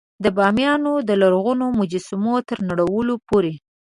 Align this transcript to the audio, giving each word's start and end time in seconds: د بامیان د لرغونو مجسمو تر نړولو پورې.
د 0.23 0.25
بامیان 0.37 0.81
د 1.09 1.11
لرغونو 1.21 1.65
مجسمو 1.79 2.35
تر 2.49 2.57
نړولو 2.69 3.13
پورې. 3.27 3.53